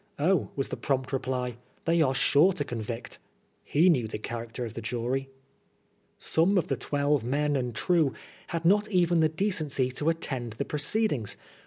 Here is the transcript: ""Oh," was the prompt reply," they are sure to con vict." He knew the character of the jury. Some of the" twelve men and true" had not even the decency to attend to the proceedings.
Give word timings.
""Oh," 0.29 0.49
was 0.55 0.69
the 0.69 0.77
prompt 0.77 1.13
reply," 1.13 1.57
they 1.85 2.01
are 2.01 2.15
sure 2.15 2.53
to 2.53 2.65
con 2.65 2.81
vict." 2.81 3.19
He 3.63 3.87
knew 3.87 4.07
the 4.07 4.17
character 4.17 4.65
of 4.65 4.73
the 4.73 4.81
jury. 4.81 5.29
Some 6.17 6.57
of 6.57 6.69
the" 6.69 6.75
twelve 6.75 7.23
men 7.23 7.55
and 7.55 7.75
true" 7.75 8.11
had 8.47 8.65
not 8.65 8.89
even 8.89 9.19
the 9.19 9.29
decency 9.29 9.91
to 9.91 10.09
attend 10.09 10.53
to 10.53 10.57
the 10.57 10.65
proceedings. 10.65 11.37